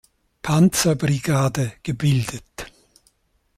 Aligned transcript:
Panzer-Brigade 0.41 1.73
gebildet. 1.83 2.65